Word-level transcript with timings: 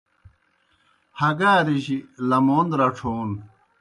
ہگارِجیْ 1.19 1.97
لمون 2.29 2.67
رڇھون 2.79 3.29